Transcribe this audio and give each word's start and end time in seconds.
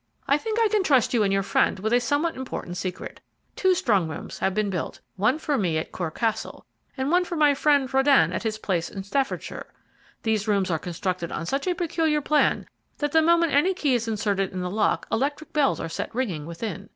"I 0.27 0.35
think 0.39 0.59
I 0.59 0.67
can 0.67 0.81
trust 0.81 1.13
you 1.13 1.21
and 1.21 1.31
your 1.31 1.43
friend 1.43 1.77
with 1.77 1.93
a 1.93 1.99
somewhat 1.99 2.35
important 2.35 2.75
secret. 2.75 3.19
Two 3.55 3.75
strong 3.75 4.07
rooms 4.09 4.39
have 4.39 4.55
been 4.55 4.71
built, 4.71 4.99
one 5.15 5.37
for 5.37 5.59
me 5.59 5.77
at 5.77 5.91
Cor 5.91 6.09
Castle, 6.09 6.65
and 6.97 7.11
one 7.11 7.23
for 7.23 7.35
my 7.35 7.53
friend 7.53 7.87
Röden 7.87 8.33
at 8.33 8.41
his 8.41 8.57
place 8.57 8.89
in 8.89 9.03
Staffordshire. 9.03 9.71
These 10.23 10.47
rooms 10.47 10.71
are 10.71 10.79
constructed 10.79 11.31
on 11.31 11.45
such 11.45 11.67
a 11.67 11.75
peculiar 11.75 12.19
plan 12.19 12.65
that 12.97 13.11
the 13.11 13.21
moment 13.21 13.53
any 13.53 13.75
key 13.75 13.93
is 13.93 14.07
inserted 14.07 14.51
in 14.51 14.61
the 14.61 14.71
lock 14.71 15.05
electric 15.11 15.53
bells 15.53 15.79
are 15.79 15.87
set 15.87 16.15
ringing 16.15 16.47
within. 16.47 16.89